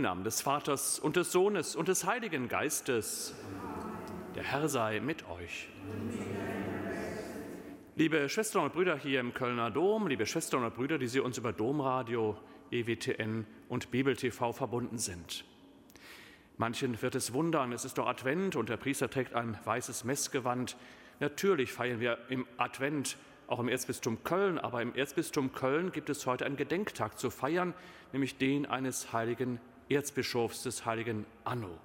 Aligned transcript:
Im 0.00 0.04
Namen 0.04 0.24
des 0.24 0.40
Vaters 0.40 0.98
und 0.98 1.16
des 1.16 1.30
Sohnes 1.30 1.76
und 1.76 1.88
des 1.88 2.06
Heiligen 2.06 2.48
Geistes. 2.48 3.34
Der 4.34 4.42
Herr 4.42 4.66
sei 4.66 4.98
mit 4.98 5.28
euch. 5.28 5.68
Liebe 7.96 8.26
Schwestern 8.30 8.64
und 8.64 8.72
Brüder 8.72 8.96
hier 8.96 9.20
im 9.20 9.34
Kölner 9.34 9.70
Dom, 9.70 10.06
liebe 10.06 10.24
Schwestern 10.24 10.64
und 10.64 10.74
Brüder, 10.74 10.96
die 10.96 11.06
Sie 11.06 11.20
uns 11.20 11.36
über 11.36 11.52
Domradio, 11.52 12.38
EWTN 12.70 13.44
und 13.68 13.90
Bibel 13.90 14.16
TV 14.16 14.54
verbunden 14.54 14.96
sind. 14.96 15.44
Manchen 16.56 17.02
wird 17.02 17.14
es 17.14 17.34
wundern, 17.34 17.70
es 17.74 17.84
ist 17.84 17.98
doch 17.98 18.06
Advent 18.06 18.56
und 18.56 18.70
der 18.70 18.78
Priester 18.78 19.10
trägt 19.10 19.34
ein 19.34 19.58
weißes 19.66 20.04
Messgewand. 20.04 20.78
Natürlich 21.18 21.74
feiern 21.74 22.00
wir 22.00 22.16
im 22.30 22.46
Advent 22.56 23.18
auch 23.48 23.60
im 23.60 23.68
Erzbistum 23.68 24.24
Köln, 24.24 24.58
aber 24.58 24.80
im 24.80 24.94
Erzbistum 24.94 25.52
Köln 25.52 25.92
gibt 25.92 26.08
es 26.08 26.24
heute 26.24 26.46
einen 26.46 26.56
Gedenktag 26.56 27.18
zu 27.18 27.28
feiern, 27.28 27.74
nämlich 28.14 28.38
den 28.38 28.64
eines 28.64 29.12
heiligen 29.12 29.60
Erzbischofs, 29.90 30.62
des 30.62 30.86
heiligen 30.86 31.26
Anno. 31.44 31.76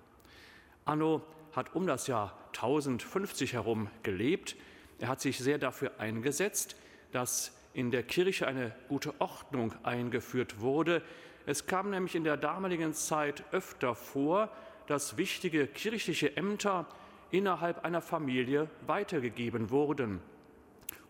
Anno 0.86 1.22
hat 1.54 1.76
um 1.76 1.88
das 1.88 2.08
Jahr 2.08 2.38
1050 2.54 3.54
herum 3.54 3.90
gelebt. 4.04 4.56
Er 5.00 5.10
hat 5.10 5.22
sich 5.22 5.40
sehr 5.40 5.58
dafür 5.58 6.00
eingesetzt, 6.00 6.76
dass 7.12 7.52
in 7.74 7.92
der 7.92 8.04
Kirche 8.04 8.48
eine 8.48 8.74
gute 8.88 9.20
Ordnung 9.20 9.74
eingeführt 9.84 10.62
wurde. 10.62 11.02
Es 11.46 11.66
kam 11.66 11.90
nämlich 11.90 12.16
in 12.16 12.24
der 12.24 12.38
damaligen 12.38 12.94
Zeit 12.94 13.44
öfter 13.52 13.96
vor, 13.96 14.50
dass 14.88 15.18
wichtige 15.18 15.68
kirchliche 15.68 16.38
Ämter 16.38 16.88
innerhalb 17.32 17.84
einer 17.84 18.02
Familie 18.02 18.70
weitergegeben 18.86 19.72
wurden 19.72 20.22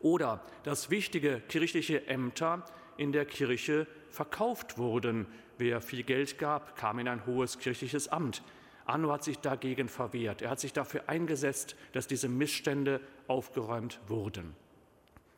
oder 0.01 0.41
dass 0.63 0.89
wichtige 0.89 1.41
kirchliche 1.41 2.07
Ämter 2.07 2.63
in 2.97 3.11
der 3.11 3.25
Kirche 3.25 3.87
verkauft 4.09 4.77
wurden. 4.77 5.27
Wer 5.57 5.81
viel 5.81 6.03
Geld 6.03 6.37
gab, 6.37 6.75
kam 6.75 6.99
in 6.99 7.07
ein 7.07 7.25
hohes 7.25 7.59
kirchliches 7.59 8.07
Amt. 8.09 8.43
Anno 8.85 9.11
hat 9.11 9.23
sich 9.23 9.39
dagegen 9.39 9.89
verwehrt. 9.89 10.41
Er 10.41 10.49
hat 10.51 10.59
sich 10.59 10.73
dafür 10.73 11.07
eingesetzt, 11.07 11.75
dass 11.93 12.07
diese 12.07 12.29
Missstände 12.29 12.99
aufgeräumt 13.27 13.99
wurden. 14.07 14.55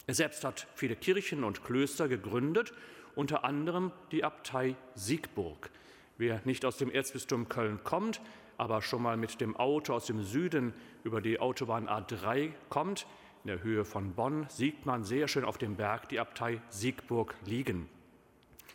Er 0.08 0.16
selbst 0.16 0.44
hat 0.44 0.68
viele 0.76 0.96
Kirchen 0.96 1.44
und 1.44 1.64
Klöster 1.64 2.08
gegründet, 2.08 2.74
unter 3.16 3.44
anderem 3.44 3.92
die 4.12 4.24
Abtei 4.24 4.76
Siegburg. 4.96 5.70
Wer 6.18 6.42
nicht 6.46 6.66
aus 6.66 6.78
dem 6.78 6.92
Erzbistum 6.92 7.48
Köln 7.48 7.84
kommt, 7.84 8.22
aber 8.58 8.82
schon 8.82 9.04
mal 9.04 9.18
mit 9.18 9.40
dem 9.40 9.56
Auto 9.56 9.94
aus 9.94 10.08
dem 10.08 10.24
Süden 10.24 10.74
über 11.04 11.22
die 11.22 11.40
Autobahn 11.40 11.88
A3 11.88 12.52
kommt, 12.70 13.06
in 13.44 13.50
der 13.50 13.64
Höhe 13.64 13.86
von 13.86 14.14
Bonn 14.14 14.48
sieht 14.50 14.86
man 14.86 15.04
sehr 15.04 15.28
schön 15.28 15.46
auf 15.46 15.58
dem 15.58 15.76
Berg 15.76 16.10
die 16.10 16.20
Abtei 16.20 16.60
Siegburg 16.70 17.36
liegen. 17.46 17.88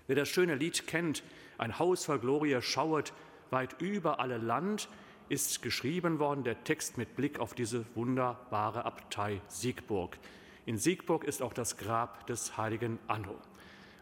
Wer 0.06 0.16
das 0.16 0.28
schöne 0.28 0.54
Lied 0.54 0.86
kennt, 0.86 1.22
ein 1.58 1.78
Haus 1.78 2.04
voll 2.04 2.18
Glorie 2.18 2.60
schauet 2.60 3.12
weit 3.50 3.80
über 3.80 4.20
alle 4.20 4.38
Land, 4.38 4.88
ist 5.28 5.62
geschrieben 5.62 6.18
worden, 6.18 6.44
der 6.44 6.64
Text 6.64 6.98
mit 6.98 7.16
Blick 7.16 7.38
auf 7.38 7.54
diese 7.54 7.84
wunderbare 7.94 8.84
Abtei 8.84 9.40
Siegburg. 9.48 10.18
In 10.66 10.78
Siegburg 10.78 11.24
ist 11.24 11.42
auch 11.42 11.52
das 11.52 11.76
Grab 11.76 12.26
des 12.26 12.56
heiligen 12.56 12.98
Anno. 13.06 13.36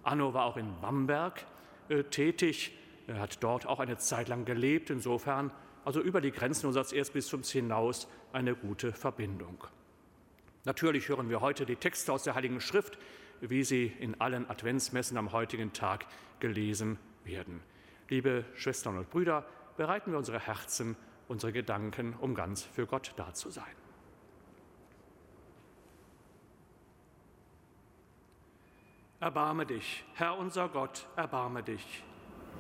Anno 0.03 0.35
war 0.35 0.45
auch 0.45 0.57
in 0.57 0.73
Bamberg 0.81 1.45
äh, 1.89 2.03
tätig, 2.05 2.73
er 3.07 3.21
hat 3.21 3.43
dort 3.43 3.67
auch 3.67 3.81
eine 3.81 3.99
Zeit 3.99 4.29
lang 4.29 4.45
gelebt, 4.45 4.91
insofern 4.91 5.51
also 5.85 6.01
über 6.01 6.21
die 6.21 6.31
Grenzen 6.31 6.67
unseres 6.67 6.93
Erzbistums 6.93 7.51
hinaus 7.51 8.09
eine 8.33 8.55
gute 8.55 8.93
Verbindung. 8.93 9.65
Natürlich 10.65 11.09
hören 11.09 11.31
wir 11.31 11.41
heute 11.41 11.65
die 11.65 11.77
Texte 11.77 12.13
aus 12.13 12.23
der 12.23 12.35
Heiligen 12.35 12.61
Schrift, 12.61 12.99
wie 13.41 13.65
sie 13.65 13.87
in 13.99 14.21
allen 14.21 14.49
Adventsmessen 14.49 15.17
am 15.17 15.33
heutigen 15.33 15.73
Tag 15.73 16.07
gelesen 16.41 16.99
werden. 17.25 17.61
Liebe 18.09 18.45
Schwestern 18.55 18.99
und 18.99 19.11
Brüder, 19.11 19.45
bereiten 19.77 20.11
wir 20.11 20.19
unsere 20.19 20.41
Herzen, 20.41 20.97
unsere 21.29 21.53
Gedanken, 21.53 22.15
um 22.21 22.35
ganz 22.35 22.63
für 22.63 22.87
Gott 22.87 23.13
da 23.17 23.33
zu 23.33 23.51
sein. 23.51 23.65
Erbarme 29.21 29.67
dich, 29.67 30.05
Herr 30.15 30.39
unser 30.39 30.69
Gott, 30.69 31.07
erbarme 31.15 31.63
dich. 31.63 32.03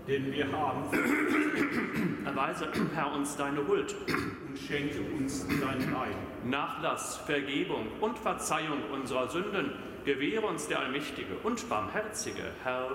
Denn 0.06 0.32
wir 0.32 0.50
haben. 0.52 0.84
Erweise, 2.24 2.68
Herr, 2.94 3.12
uns 3.12 3.36
deine 3.36 3.66
Huld 3.66 3.94
und 4.46 4.58
schenke 4.58 5.00
uns 5.16 5.46
dein 5.46 5.96
Heil. 5.96 6.14
Nachlass, 6.44 7.16
Vergebung 7.18 7.86
und 8.00 8.18
Verzeihung 8.18 8.82
unserer 8.92 9.28
Sünden 9.28 9.72
gewähre 10.04 10.46
uns 10.46 10.68
der 10.68 10.80
allmächtige 10.80 11.36
und 11.42 11.68
barmherzige 11.68 12.52
Herr. 12.62 12.90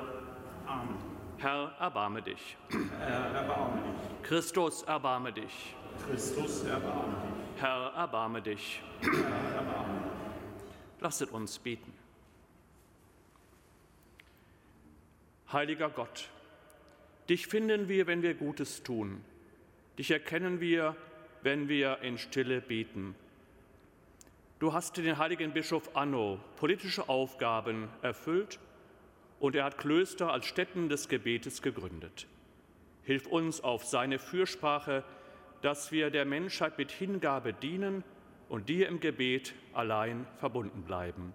Amen. 0.65 0.95
Herr, 1.37 1.75
erbarme 1.79 2.21
dich. 2.21 2.57
Herr, 2.99 3.31
erbarme 3.33 3.81
dich. 3.81 4.23
Christus, 4.23 4.83
erbarme 4.83 5.33
dich. 5.33 5.75
Christus, 6.07 6.63
erbarme 6.63 7.13
dich. 7.13 7.61
Herr, 7.61 7.93
erbarme 7.95 8.41
dich. 8.41 8.81
Herr, 9.01 9.55
erbarme 9.55 9.99
dich. 9.99 11.01
Lasset 11.01 11.31
uns 11.31 11.59
beten. 11.59 11.93
Heiliger 15.51 15.89
Gott, 15.89 16.29
dich 17.29 17.47
finden 17.47 17.87
wir, 17.87 18.07
wenn 18.07 18.21
wir 18.21 18.33
Gutes 18.33 18.83
tun. 18.83 19.23
Dich 19.97 20.11
erkennen 20.11 20.59
wir, 20.59 20.95
wenn 21.43 21.69
wir 21.69 21.99
in 22.01 22.17
Stille 22.17 22.61
beten. 22.61 23.15
Du 24.65 24.73
hast 24.73 24.97
den 24.97 25.19
heiligen 25.19 25.53
Bischof 25.53 25.95
Anno 25.95 26.39
politische 26.55 27.07
Aufgaben 27.07 27.87
erfüllt 28.01 28.57
und 29.39 29.55
er 29.55 29.63
hat 29.63 29.77
Klöster 29.77 30.33
als 30.33 30.47
Stätten 30.47 30.89
des 30.89 31.07
Gebetes 31.07 31.61
gegründet. 31.61 32.25
Hilf 33.03 33.27
uns 33.27 33.63
auf 33.63 33.85
seine 33.85 34.17
Fürsprache, 34.17 35.03
dass 35.61 35.91
wir 35.91 36.09
der 36.09 36.25
Menschheit 36.25 36.79
mit 36.79 36.89
Hingabe 36.91 37.53
dienen 37.53 38.03
und 38.49 38.67
dir 38.67 38.87
im 38.87 38.99
Gebet 38.99 39.53
allein 39.71 40.25
verbunden 40.39 40.81
bleiben. 40.81 41.31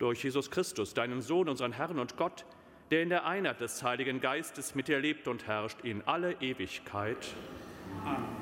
Durch 0.00 0.24
Jesus 0.24 0.50
Christus, 0.50 0.94
deinen 0.94 1.22
Sohn, 1.22 1.48
unseren 1.48 1.70
Herrn 1.70 2.00
und 2.00 2.16
Gott, 2.16 2.44
der 2.90 3.04
in 3.04 3.08
der 3.08 3.24
Einheit 3.24 3.60
des 3.60 3.84
Heiligen 3.84 4.20
Geistes 4.20 4.74
mit 4.74 4.88
dir 4.88 4.98
lebt 4.98 5.28
und 5.28 5.46
herrscht 5.46 5.78
in 5.84 6.02
alle 6.08 6.32
Ewigkeit. 6.40 7.24
Amen. 8.04 8.41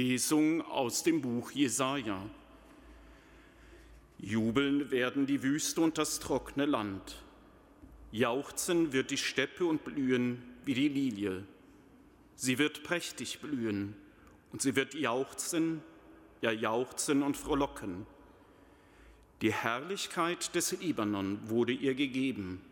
Lesung 0.00 0.62
aus 0.62 1.02
dem 1.02 1.20
Buch 1.20 1.50
Jesaja. 1.50 2.22
Jubeln 4.18 4.90
werden 4.90 5.26
die 5.26 5.42
Wüste 5.42 5.82
und 5.82 5.98
das 5.98 6.20
trockene 6.20 6.64
Land. 6.64 7.22
Jauchzen 8.10 8.94
wird 8.94 9.10
die 9.10 9.18
Steppe 9.18 9.66
und 9.66 9.84
blühen 9.84 10.42
wie 10.64 10.72
die 10.72 10.88
Lilie. 10.88 11.44
Sie 12.34 12.56
wird 12.56 12.82
prächtig 12.82 13.40
blühen 13.40 13.94
und 14.52 14.62
sie 14.62 14.74
wird 14.74 14.94
jauchzen, 14.94 15.82
ja 16.40 16.50
jauchzen 16.50 17.22
und 17.22 17.36
frohlocken. 17.36 18.06
Die 19.42 19.52
Herrlichkeit 19.52 20.54
des 20.54 20.80
Libanon 20.80 21.40
wurde 21.44 21.72
ihr 21.74 21.94
gegeben, 21.94 22.62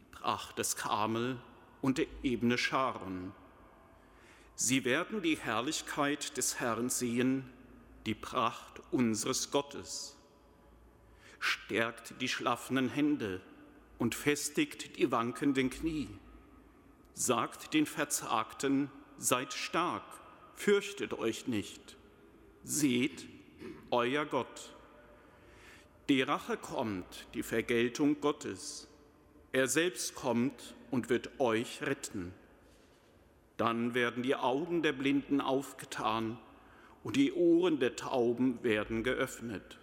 die 0.00 0.04
Pracht 0.10 0.58
des 0.58 0.74
Karmel 0.74 1.36
und 1.80 1.98
der 1.98 2.06
Ebene 2.24 2.58
Scharon. 2.58 3.32
Sie 4.62 4.84
werden 4.84 5.22
die 5.22 5.38
Herrlichkeit 5.38 6.36
des 6.36 6.60
Herrn 6.60 6.90
sehen, 6.90 7.50
die 8.04 8.14
Pracht 8.14 8.82
unseres 8.90 9.50
Gottes. 9.50 10.18
Stärkt 11.38 12.20
die 12.20 12.28
schlaffenden 12.28 12.90
Hände 12.90 13.40
und 13.98 14.14
festigt 14.14 14.98
die 14.98 15.10
wankenden 15.10 15.70
Knie. 15.70 16.10
Sagt 17.14 17.72
den 17.72 17.86
Verzagten, 17.86 18.90
seid 19.16 19.54
stark, 19.54 20.04
fürchtet 20.56 21.14
euch 21.14 21.46
nicht. 21.46 21.96
Seht, 22.62 23.26
euer 23.90 24.26
Gott. 24.26 24.74
Die 26.10 26.20
Rache 26.20 26.58
kommt, 26.58 27.28
die 27.32 27.42
Vergeltung 27.42 28.20
Gottes. 28.20 28.88
Er 29.52 29.68
selbst 29.68 30.14
kommt 30.14 30.74
und 30.90 31.08
wird 31.08 31.40
euch 31.40 31.80
retten. 31.80 32.34
Dann 33.60 33.92
werden 33.92 34.22
die 34.22 34.36
Augen 34.36 34.82
der 34.82 34.94
Blinden 34.94 35.42
aufgetan 35.42 36.38
und 37.04 37.16
die 37.16 37.34
Ohren 37.34 37.78
der 37.78 37.94
Tauben 37.94 38.64
werden 38.64 39.04
geöffnet. 39.04 39.78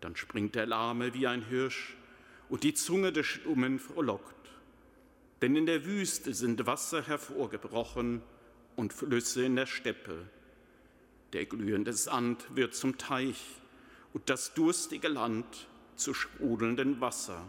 Dann 0.00 0.16
springt 0.16 0.54
der 0.54 0.64
Lahme 0.64 1.12
wie 1.12 1.26
ein 1.26 1.42
Hirsch 1.42 1.94
und 2.48 2.62
die 2.62 2.72
Zunge 2.72 3.12
des 3.12 3.26
Stummen 3.26 3.78
frohlockt. 3.78 4.48
Denn 5.42 5.56
in 5.56 5.66
der 5.66 5.84
Wüste 5.84 6.32
sind 6.32 6.66
Wasser 6.66 7.02
hervorgebrochen 7.02 8.22
und 8.76 8.94
Flüsse 8.94 9.44
in 9.44 9.56
der 9.56 9.66
Steppe. 9.66 10.30
Der 11.34 11.44
glühende 11.44 11.92
Sand 11.92 12.46
wird 12.56 12.74
zum 12.74 12.96
Teich 12.96 13.60
und 14.14 14.30
das 14.30 14.54
durstige 14.54 15.08
Land 15.08 15.68
zu 15.96 16.14
sprudelndem 16.14 16.98
Wasser. 17.02 17.46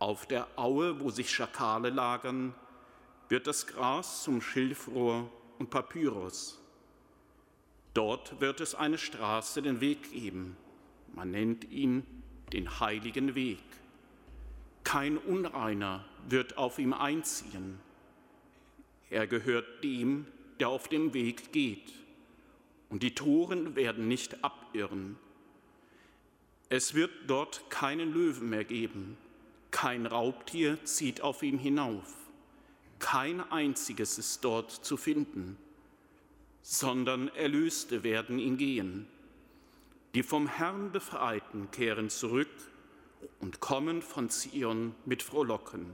Auf 0.00 0.26
der 0.26 0.48
Aue, 0.56 0.98
wo 0.98 1.10
sich 1.10 1.30
Schakale 1.30 1.90
lagern, 1.90 2.52
wird 3.28 3.46
das 3.46 3.66
Gras 3.66 4.22
zum 4.22 4.40
Schilfrohr 4.40 5.30
und 5.58 5.70
Papyrus. 5.70 6.58
Dort 7.94 8.40
wird 8.40 8.60
es 8.60 8.74
eine 8.74 8.98
Straße 8.98 9.62
den 9.62 9.80
Weg 9.80 10.12
geben. 10.12 10.56
Man 11.14 11.30
nennt 11.30 11.64
ihn 11.70 12.04
den 12.52 12.80
heiligen 12.80 13.34
Weg. 13.34 13.62
Kein 14.84 15.18
Unreiner 15.18 16.04
wird 16.28 16.56
auf 16.56 16.78
ihm 16.78 16.92
einziehen. 16.92 17.78
Er 19.10 19.26
gehört 19.26 19.82
dem, 19.84 20.26
der 20.60 20.68
auf 20.68 20.88
dem 20.88 21.12
Weg 21.12 21.52
geht. 21.52 21.92
Und 22.88 23.02
die 23.02 23.14
Toren 23.14 23.76
werden 23.76 24.08
nicht 24.08 24.42
abirren. 24.42 25.16
Es 26.70 26.94
wird 26.94 27.10
dort 27.26 27.70
keinen 27.70 28.12
Löwen 28.12 28.48
mehr 28.48 28.64
geben. 28.64 29.16
Kein 29.70 30.06
Raubtier 30.06 30.82
zieht 30.84 31.20
auf 31.20 31.42
ihm 31.42 31.58
hinauf. 31.58 32.14
Kein 32.98 33.40
einziges 33.50 34.18
ist 34.18 34.44
dort 34.44 34.70
zu 34.70 34.96
finden, 34.96 35.56
sondern 36.62 37.28
Erlöste 37.28 38.02
werden 38.02 38.38
ihn 38.38 38.56
gehen. 38.56 39.06
Die 40.14 40.22
vom 40.22 40.48
Herrn 40.48 40.90
Befreiten 40.90 41.70
kehren 41.70 42.10
zurück 42.10 42.48
und 43.40 43.60
kommen 43.60 44.02
von 44.02 44.30
Zion 44.30 44.94
mit 45.04 45.22
Frohlocken. 45.22 45.86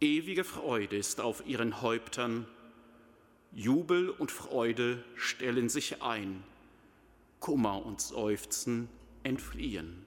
Ewige 0.00 0.44
Freude 0.44 0.96
ist 0.96 1.20
auf 1.20 1.46
ihren 1.46 1.80
Häuptern, 1.80 2.46
Jubel 3.52 4.10
und 4.10 4.32
Freude 4.32 5.04
stellen 5.14 5.68
sich 5.68 6.02
ein, 6.02 6.42
Kummer 7.38 7.84
und 7.84 8.00
Seufzen 8.00 8.88
entfliehen. 9.22 10.06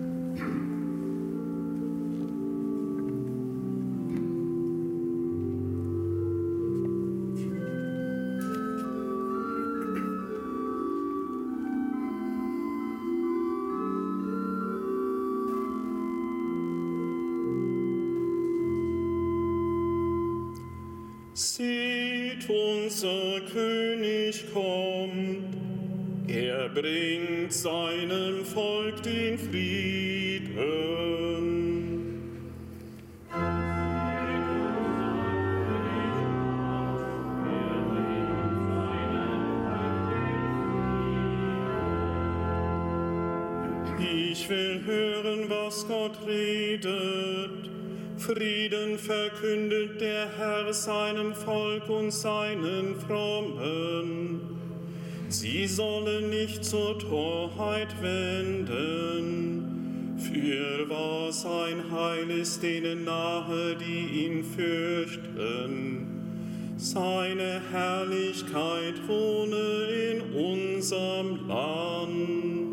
Bringt 26.81 27.53
seinem 27.53 28.43
Volk 28.43 29.03
den 29.03 29.37
Frieden. 29.37 30.51
Ich 43.99 44.49
will 44.49 44.81
hören, 44.83 45.49
was 45.49 45.87
Gott 45.87 46.17
redet. 46.25 47.69
Frieden 48.17 48.97
verkündet 48.97 50.01
der 50.01 50.27
Herr 50.35 50.73
seinem 50.73 51.35
Volk 51.35 51.87
und 51.89 52.09
seinen 52.11 52.95
Frommen. 52.95 54.20
Sie 55.41 55.65
sollen 55.65 56.29
nicht 56.29 56.63
zur 56.63 56.99
Torheit 56.99 57.87
wenden. 57.99 59.65
Für 60.19 60.87
was 60.87 61.43
ein 61.47 61.89
Heil 61.89 62.29
ist 62.29 62.61
denen 62.61 63.05
nahe, 63.05 63.75
die 63.75 64.25
ihn 64.25 64.43
fürchten. 64.43 66.05
Seine 66.77 67.59
Herrlichkeit 67.71 69.07
wohne 69.07 69.87
in 70.11 70.21
unserem 70.35 71.47
Land. 71.47 72.70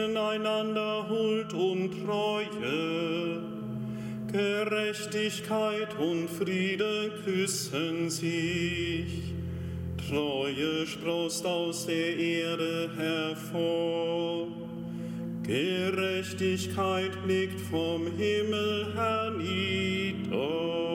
Begegnen 0.00 0.16
einander 0.16 1.06
Huld 1.08 1.52
und 1.52 1.90
Treue, 2.04 3.42
Gerechtigkeit 4.32 5.88
und 5.98 6.28
Friede 6.28 7.12
küssen 7.24 8.08
sich. 8.08 9.34
Treue 10.08 10.86
sproßt 10.86 11.46
aus 11.46 11.86
der 11.86 12.16
Erde 12.16 12.90
hervor, 12.96 14.48
Gerechtigkeit 15.42 17.10
blickt 17.24 17.60
vom 17.60 18.06
Himmel 18.16 18.92
hernieder. 18.94 20.89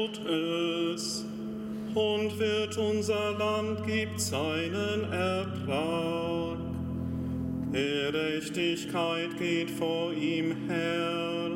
Gibt 0.00 0.24
Gutes 0.24 1.24
und 1.94 2.38
wird 2.38 2.76
unser 2.78 3.32
Land 3.38 3.86
gibt 3.86 4.20
seinen 4.20 5.12
Ertrag. 5.12 6.58
Gerechtigkeit 7.72 9.36
geht 9.38 9.70
vor 9.70 10.12
ihm 10.12 10.68
her 10.68 11.50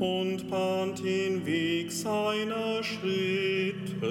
und 0.00 0.50
bahnt 0.50 1.04
den 1.04 1.44
Weg 1.46 1.92
seiner 1.92 2.82
Schritte. 2.82 4.04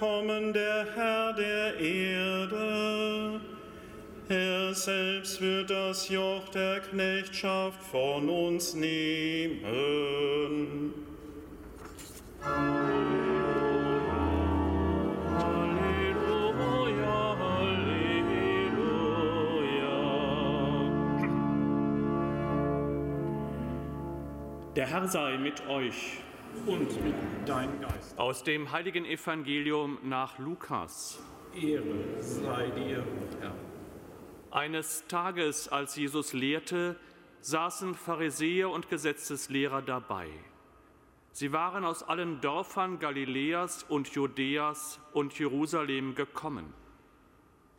Kommen, 0.00 0.52
der 0.54 0.86
Herr 0.94 1.34
der 1.34 1.78
Erde. 1.78 3.40
Er 4.30 4.74
selbst 4.74 5.40
wird 5.42 5.68
das 5.68 6.08
Joch 6.08 6.48
der 6.48 6.80
Knechtschaft 6.80 7.82
von 7.82 8.30
uns 8.30 8.74
nehmen. 8.74 9.60
Der 24.76 24.86
Herr 24.86 25.08
sei 25.08 25.36
mit 25.36 25.68
euch. 25.68 26.22
Und 26.66 27.04
mit 27.04 27.14
deinem 27.46 27.80
Geist. 27.80 28.18
Aus 28.18 28.44
dem 28.44 28.70
heiligen 28.70 29.04
Evangelium 29.04 29.98
nach 30.02 30.38
Lukas. 30.38 31.22
Ehre 31.54 32.20
sei 32.20 32.70
dir, 32.70 33.04
Herr. 33.40 33.54
Eines 34.50 35.06
Tages, 35.06 35.68
als 35.68 35.96
Jesus 35.96 36.32
lehrte, 36.32 36.96
saßen 37.40 37.94
Pharisäer 37.94 38.70
und 38.70 38.88
Gesetzeslehrer 38.88 39.82
dabei. 39.82 40.28
Sie 41.32 41.52
waren 41.52 41.84
aus 41.84 42.02
allen 42.02 42.40
Dörfern 42.40 42.98
Galiläas 42.98 43.84
und 43.84 44.08
Judäas 44.08 45.00
und 45.12 45.38
Jerusalem 45.38 46.14
gekommen. 46.14 46.74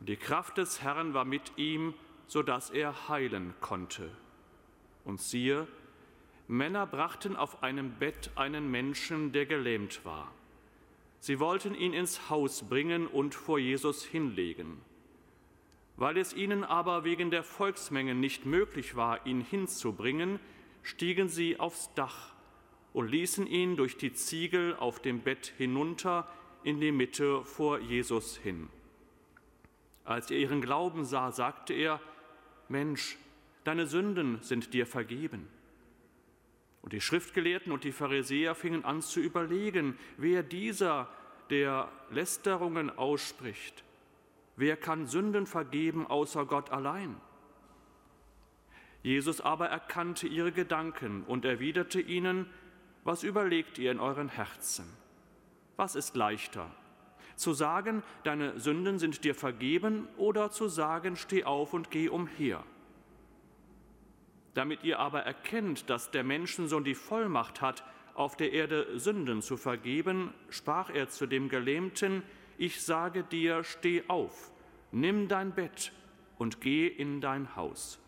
Die 0.00 0.16
Kraft 0.16 0.58
des 0.58 0.82
Herrn 0.82 1.14
war 1.14 1.24
mit 1.24 1.52
ihm, 1.56 1.94
so 2.26 2.42
dass 2.42 2.70
er 2.70 3.08
heilen 3.08 3.54
konnte. 3.60 4.10
Und 5.04 5.20
siehe, 5.20 5.68
Männer 6.48 6.86
brachten 6.86 7.36
auf 7.36 7.62
einem 7.62 7.92
Bett 7.92 8.30
einen 8.34 8.70
Menschen, 8.70 9.32
der 9.32 9.46
gelähmt 9.46 10.04
war. 10.04 10.32
Sie 11.20 11.38
wollten 11.38 11.74
ihn 11.74 11.92
ins 11.92 12.30
Haus 12.30 12.68
bringen 12.68 13.06
und 13.06 13.34
vor 13.34 13.58
Jesus 13.58 14.04
hinlegen. 14.04 14.80
Weil 15.96 16.16
es 16.16 16.34
ihnen 16.34 16.64
aber 16.64 17.04
wegen 17.04 17.30
der 17.30 17.44
Volksmengen 17.44 18.18
nicht 18.18 18.44
möglich 18.44 18.96
war, 18.96 19.24
ihn 19.24 19.40
hinzubringen, 19.40 20.40
stiegen 20.82 21.28
sie 21.28 21.60
aufs 21.60 21.94
Dach 21.94 22.34
und 22.92 23.08
ließen 23.08 23.46
ihn 23.46 23.76
durch 23.76 23.96
die 23.96 24.12
Ziegel 24.12 24.74
auf 24.76 25.00
dem 25.00 25.20
Bett 25.20 25.52
hinunter 25.56 26.26
in 26.64 26.80
die 26.80 26.92
Mitte 26.92 27.44
vor 27.44 27.78
Jesus 27.78 28.36
hin. 28.36 28.68
Als 30.04 30.30
er 30.30 30.38
ihren 30.38 30.60
Glauben 30.60 31.04
sah, 31.04 31.30
sagte 31.30 31.72
er, 31.72 32.00
Mensch, 32.68 33.16
deine 33.64 33.86
Sünden 33.86 34.38
sind 34.42 34.74
dir 34.74 34.86
vergeben. 34.86 35.48
Und 36.82 36.92
die 36.92 37.00
Schriftgelehrten 37.00 37.72
und 37.72 37.84
die 37.84 37.92
Pharisäer 37.92 38.54
fingen 38.54 38.84
an 38.84 39.00
zu 39.00 39.20
überlegen, 39.20 39.96
wer 40.16 40.42
dieser, 40.42 41.08
der 41.48 41.88
Lästerungen 42.10 42.90
ausspricht, 42.90 43.84
wer 44.56 44.76
kann 44.76 45.06
Sünden 45.06 45.46
vergeben 45.46 46.06
außer 46.06 46.44
Gott 46.44 46.70
allein? 46.70 47.16
Jesus 49.02 49.40
aber 49.40 49.68
erkannte 49.68 50.26
ihre 50.28 50.52
Gedanken 50.52 51.24
und 51.24 51.44
erwiderte 51.44 52.00
ihnen, 52.00 52.46
was 53.04 53.22
überlegt 53.24 53.78
ihr 53.78 53.90
in 53.90 53.98
euren 53.98 54.28
Herzen? 54.28 54.86
Was 55.76 55.96
ist 55.96 56.14
leichter? 56.14 56.70
Zu 57.34 57.52
sagen, 57.52 58.02
deine 58.22 58.60
Sünden 58.60 58.98
sind 58.98 59.24
dir 59.24 59.34
vergeben 59.34 60.06
oder 60.16 60.50
zu 60.50 60.68
sagen, 60.68 61.16
steh 61.16 61.44
auf 61.44 61.72
und 61.72 61.90
geh 61.90 62.08
umher? 62.08 62.62
Damit 64.54 64.84
ihr 64.84 64.98
aber 64.98 65.20
erkennt, 65.20 65.88
dass 65.88 66.10
der 66.10 66.24
Menschensohn 66.24 66.84
die 66.84 66.94
Vollmacht 66.94 67.60
hat, 67.60 67.84
auf 68.14 68.36
der 68.36 68.52
Erde 68.52 68.98
Sünden 68.98 69.40
zu 69.40 69.56
vergeben, 69.56 70.34
sprach 70.50 70.90
er 70.90 71.08
zu 71.08 71.26
dem 71.26 71.48
Gelähmten, 71.48 72.22
ich 72.58 72.82
sage 72.82 73.24
dir, 73.24 73.64
steh 73.64 74.04
auf, 74.08 74.52
nimm 74.90 75.28
dein 75.28 75.54
Bett 75.54 75.92
und 76.36 76.60
geh 76.60 76.86
in 76.86 77.20
dein 77.20 77.56
Haus. 77.56 77.98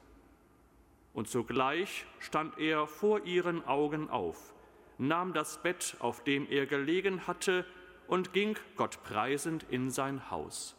Und 1.15 1.29
sogleich 1.29 2.05
stand 2.19 2.59
er 2.59 2.87
vor 2.87 3.25
ihren 3.25 3.65
Augen 3.67 4.11
auf, 4.11 4.53
nahm 4.99 5.33
das 5.33 5.63
Bett, 5.63 5.97
auf 6.01 6.25
dem 6.25 6.47
er 6.51 6.67
gelegen 6.67 7.27
hatte, 7.27 7.65
und 8.07 8.35
ging 8.35 8.57
Gott 8.77 9.03
preisend 9.03 9.65
in 9.71 9.91
sein 9.91 10.31
Haus. 10.31 10.77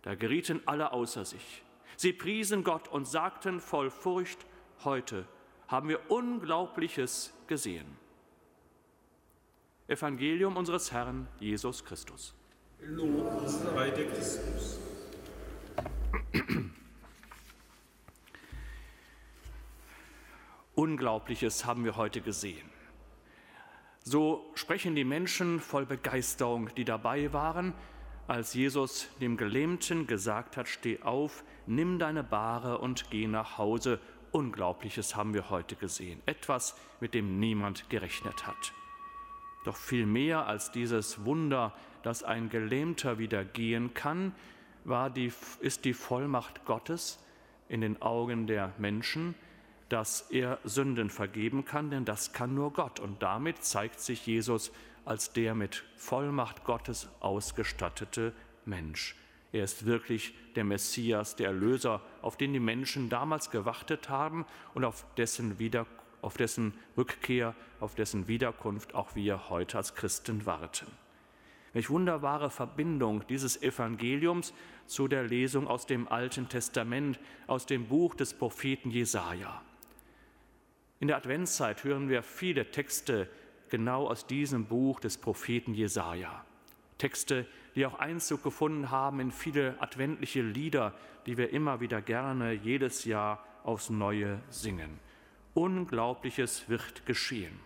Da 0.00 0.14
gerieten 0.14 0.62
alle 0.64 0.92
außer 0.92 1.24
sich. 1.24 1.62
Sie 1.96 2.12
priesen 2.12 2.64
Gott 2.64 2.88
und 2.88 3.06
sagten 3.06 3.60
voll 3.60 3.90
Furcht, 3.90 4.46
heute 4.84 5.26
haben 5.68 5.88
wir 5.88 6.10
Unglaubliches 6.10 7.32
gesehen. 7.46 7.96
Evangelium 9.88 10.56
unseres 10.56 10.92
Herrn 10.92 11.28
Jesus 11.40 11.84
Christus. 11.84 12.34
Lob 12.80 13.46
sei 13.46 13.90
dir 13.90 14.10
Christus. 14.10 14.80
Unglaubliches 20.74 21.64
haben 21.64 21.84
wir 21.84 21.96
heute 21.96 22.20
gesehen. 22.20 22.70
So 24.04 24.50
sprechen 24.54 24.94
die 24.96 25.04
Menschen 25.04 25.60
voll 25.60 25.86
Begeisterung, 25.86 26.74
die 26.74 26.84
dabei 26.84 27.32
waren, 27.32 27.72
als 28.26 28.54
Jesus 28.54 29.08
dem 29.20 29.36
Gelähmten 29.36 30.06
gesagt 30.06 30.56
hat, 30.56 30.66
steh 30.68 31.02
auf, 31.02 31.44
nimm 31.66 31.98
deine 31.98 32.24
Bahre 32.24 32.78
und 32.78 33.10
geh 33.10 33.26
nach 33.26 33.58
Hause 33.58 34.00
Unglaubliches 34.32 35.14
haben 35.14 35.34
wir 35.34 35.50
heute 35.50 35.76
gesehen, 35.76 36.20
etwas, 36.26 36.74
mit 37.00 37.14
dem 37.14 37.38
niemand 37.38 37.88
gerechnet 37.90 38.46
hat. 38.46 38.72
Doch 39.64 39.76
viel 39.76 40.06
mehr 40.06 40.46
als 40.46 40.72
dieses 40.72 41.24
Wunder, 41.24 41.72
dass 42.02 42.24
ein 42.24 42.48
Gelähmter 42.48 43.18
wieder 43.18 43.44
gehen 43.44 43.94
kann, 43.94 44.34
war 44.84 45.10
die, 45.10 45.32
ist 45.60 45.84
die 45.84 45.94
Vollmacht 45.94 46.64
Gottes 46.64 47.22
in 47.68 47.80
den 47.80 48.02
Augen 48.02 48.46
der 48.46 48.72
Menschen, 48.78 49.34
dass 49.88 50.22
er 50.30 50.58
Sünden 50.64 51.10
vergeben 51.10 51.64
kann, 51.64 51.90
denn 51.90 52.04
das 52.04 52.32
kann 52.32 52.54
nur 52.54 52.72
Gott. 52.72 52.98
Und 52.98 53.22
damit 53.22 53.62
zeigt 53.62 54.00
sich 54.00 54.26
Jesus 54.26 54.72
als 55.04 55.32
der 55.32 55.54
mit 55.54 55.84
Vollmacht 55.96 56.64
Gottes 56.64 57.08
ausgestattete 57.20 58.32
Mensch. 58.64 59.14
Er 59.52 59.64
ist 59.64 59.84
wirklich 59.84 60.34
der 60.56 60.64
Messias, 60.64 61.36
der 61.36 61.48
Erlöser, 61.48 62.00
auf 62.22 62.36
den 62.36 62.54
die 62.54 62.60
Menschen 62.60 63.10
damals 63.10 63.50
gewartet 63.50 64.08
haben 64.08 64.46
und 64.74 64.84
auf 64.84 65.04
dessen, 65.16 65.58
Wieder, 65.58 65.86
auf 66.22 66.36
dessen 66.38 66.72
Rückkehr, 66.96 67.54
auf 67.78 67.94
dessen 67.94 68.28
Wiederkunft 68.28 68.94
auch 68.94 69.14
wir 69.14 69.50
heute 69.50 69.76
als 69.76 69.94
Christen 69.94 70.46
warten. 70.46 70.86
Welch 71.74 71.90
wunderbare 71.90 72.50
Verbindung 72.50 73.26
dieses 73.28 73.62
Evangeliums 73.62 74.52
zu 74.86 75.08
der 75.08 75.24
Lesung 75.24 75.68
aus 75.68 75.86
dem 75.86 76.08
Alten 76.08 76.48
Testament, 76.48 77.18
aus 77.46 77.66
dem 77.66 77.86
Buch 77.86 78.14
des 78.14 78.34
Propheten 78.34 78.90
Jesaja. 78.90 79.62
In 81.00 81.08
der 81.08 81.16
Adventszeit 81.16 81.82
hören 81.84 82.08
wir 82.08 82.22
viele 82.22 82.70
Texte 82.70 83.28
genau 83.70 84.06
aus 84.06 84.26
diesem 84.26 84.66
Buch 84.66 85.00
des 85.00 85.18
Propheten 85.18 85.74
Jesaja. 85.74 86.44
Texte, 86.98 87.46
die 87.74 87.86
auch 87.86 87.98
Einzug 87.98 88.42
gefunden 88.42 88.90
haben 88.90 89.20
in 89.20 89.30
viele 89.30 89.80
adventliche 89.80 90.42
Lieder, 90.42 90.94
die 91.26 91.36
wir 91.36 91.50
immer 91.50 91.80
wieder 91.80 92.02
gerne 92.02 92.52
jedes 92.52 93.04
Jahr 93.04 93.44
aufs 93.64 93.90
Neue 93.90 94.40
singen. 94.50 94.98
Unglaubliches 95.54 96.68
wird 96.68 97.06
geschehen. 97.06 97.60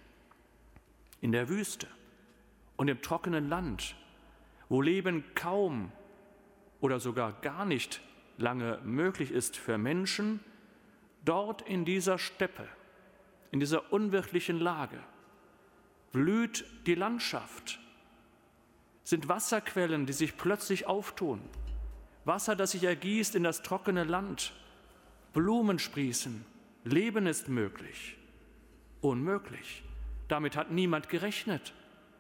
In 1.21 1.33
der 1.33 1.49
Wüste 1.49 1.89
und 2.77 2.89
im 2.89 3.01
trockenen 3.03 3.49
Land, 3.49 3.97
wo 4.69 4.83
Leben 4.83 5.25
kaum 5.35 5.93
oder 6.81 7.01
sogar 7.01 7.33
gar 7.41 7.65
nicht 7.65 8.01
lange 8.39 8.81
möglich 8.85 9.31
ist 9.31 9.57
für 9.57 9.79
Menschen, 9.79 10.41
dort 11.25 11.63
in 11.63 11.85
dieser 11.85 12.19
Steppe, 12.19 12.69
in 13.51 13.61
dieser 13.61 13.93
unwirklichen 13.93 14.59
Lage, 14.59 14.99
blüht 16.13 16.65
die 16.87 16.95
Landschaft 16.95 17.81
sind 19.07 19.29
Wasserquellen, 19.29 20.05
die 20.05 20.13
sich 20.13 20.37
plötzlich 20.37 20.89
auftun. 20.89 21.41
Wasser, 22.25 22.57
das 22.57 22.73
sich 22.73 22.83
ergießt 22.83 23.37
in 23.37 23.45
das 23.45 23.63
trockene 23.63 24.03
Land. 24.03 24.53
Blumen 25.33 25.79
sprießen. 25.79 26.45
Leben 26.83 27.29
ist 27.29 27.49
möglich. 27.49 28.17
Unmöglich. 29.01 29.85
Damit 30.27 30.57
hat 30.57 30.73
niemand 30.73 31.09
gerechnet. 31.09 31.73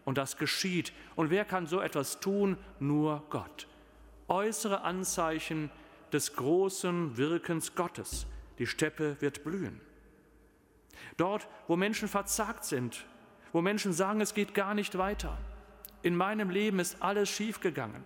Und 0.05 0.17
das 0.17 0.37
geschieht. 0.37 0.93
Und 1.17 1.31
wer 1.31 1.45
kann 1.45 1.67
so 1.67 1.81
etwas 1.81 2.21
tun? 2.21 2.57
Nur 2.79 3.25
Gott. 3.31 3.67
Äußere 4.29 4.83
Anzeichen 4.83 5.73
des 6.13 6.37
großen 6.37 7.17
Wirkens 7.17 7.75
Gottes. 7.75 8.27
Die 8.61 8.67
Steppe 8.69 9.17
wird 9.19 9.43
blühen. 9.43 9.81
Dort, 11.17 11.49
wo 11.67 11.75
Menschen 11.75 12.07
verzagt 12.07 12.65
sind, 12.65 13.05
wo 13.53 13.61
Menschen 13.61 13.93
sagen, 13.93 14.21
es 14.21 14.35
geht 14.35 14.55
gar 14.55 14.73
nicht 14.75 14.97
weiter, 14.97 15.37
in 16.07 16.15
meinem 16.15 16.51
Leben 16.51 16.79
ist 16.79 17.03
alles 17.03 17.29
schiefgegangen. 17.29 18.05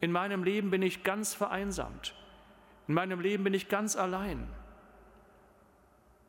In 0.00 0.12
meinem 0.12 0.44
Leben 0.44 0.70
bin 0.70 0.80
ich 0.80 1.04
ganz 1.04 1.34
vereinsamt. 1.34 2.14
In 2.86 2.94
meinem 2.94 3.20
Leben 3.20 3.44
bin 3.44 3.52
ich 3.52 3.68
ganz 3.68 3.96
allein. 3.96 4.48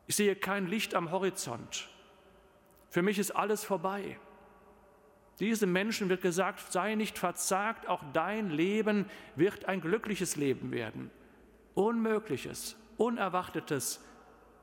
Ich 0.06 0.16
sehe 0.16 0.36
kein 0.36 0.66
Licht 0.66 0.94
am 0.94 1.10
Horizont. 1.10 1.88
Für 2.90 3.00
mich 3.00 3.18
ist 3.18 3.30
alles 3.30 3.64
vorbei. 3.64 4.18
Diesem 5.38 5.72
Menschen 5.72 6.10
wird 6.10 6.20
gesagt, 6.20 6.70
sei 6.70 6.96
nicht 6.96 7.16
verzagt, 7.16 7.88
auch 7.88 8.04
dein 8.12 8.50
Leben 8.50 9.06
wird 9.36 9.64
ein 9.64 9.80
glückliches 9.80 10.36
Leben 10.36 10.70
werden. 10.70 11.10
Unmögliches, 11.72 12.76
Unerwartetes 12.98 14.04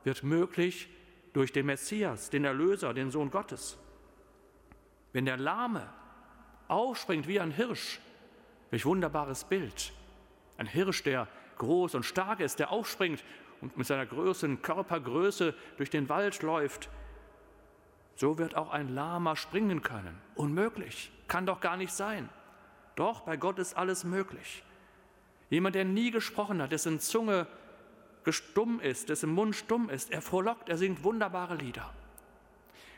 wird 0.04 0.22
möglich 0.22 0.88
durch 1.32 1.50
den 1.50 1.66
Messias, 1.66 2.30
den 2.30 2.44
Erlöser, 2.44 2.94
den 2.94 3.10
Sohn 3.10 3.32
Gottes. 3.32 3.76
Wenn 5.12 5.24
der 5.24 5.36
Lahme 5.36 5.97
aufspringt 6.68 7.26
wie 7.26 7.40
ein 7.40 7.50
Hirsch. 7.50 8.00
Welch 8.70 8.84
wunderbares 8.84 9.44
Bild. 9.44 9.92
Ein 10.58 10.66
Hirsch, 10.66 11.02
der 11.02 11.28
groß 11.56 11.94
und 11.94 12.04
stark 12.04 12.40
ist, 12.40 12.58
der 12.58 12.70
aufspringt 12.70 13.24
und 13.60 13.76
mit 13.76 13.86
seiner 13.86 14.06
großen 14.06 14.62
Körpergröße 14.62 15.54
durch 15.76 15.90
den 15.90 16.08
Wald 16.08 16.42
läuft. 16.42 16.88
So 18.14 18.38
wird 18.38 18.56
auch 18.56 18.70
ein 18.70 18.94
Lama 18.94 19.36
springen 19.36 19.82
können. 19.82 20.20
Unmöglich. 20.34 21.10
Kann 21.28 21.46
doch 21.46 21.60
gar 21.60 21.76
nicht 21.76 21.92
sein. 21.92 22.28
Doch, 22.96 23.20
bei 23.20 23.36
Gott 23.36 23.58
ist 23.58 23.76
alles 23.76 24.04
möglich. 24.04 24.62
Jemand, 25.50 25.74
der 25.74 25.84
nie 25.84 26.10
gesprochen 26.10 26.60
hat, 26.60 26.72
dessen 26.72 27.00
Zunge 27.00 27.46
stumm 28.28 28.80
ist, 28.80 29.08
dessen 29.08 29.30
Mund 29.30 29.56
stumm 29.56 29.88
ist, 29.88 30.10
er 30.10 30.20
frohlockt, 30.20 30.68
er 30.68 30.76
singt 30.76 31.02
wunderbare 31.02 31.54
Lieder. 31.54 31.94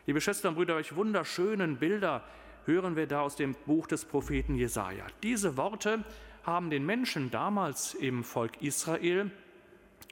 Liebe 0.07 0.21
Schwestern 0.21 0.51
und 0.51 0.55
Brüder, 0.57 0.75
welche 0.75 0.97
wunderschönen 0.97 1.77
Bilder 1.77 2.25
hören 2.71 2.95
wir 2.95 3.09
da 3.09 3.23
aus 3.23 3.35
dem 3.35 3.55
Buch 3.67 3.89
des 3.89 4.05
Propheten 4.05 4.55
Jesaja. 4.55 5.05
Diese 5.25 5.57
Worte 5.57 6.05
haben 6.45 6.71
den 6.71 6.87
Menschen 6.87 7.31
damals 7.31 7.95
im 7.95 8.23
Volk 8.23 8.63
Israel 8.63 9.31